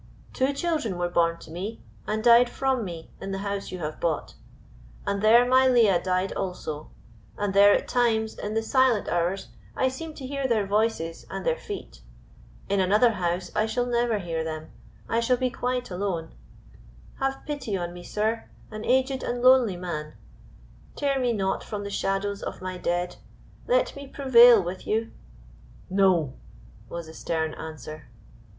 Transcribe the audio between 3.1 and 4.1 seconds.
in the house you have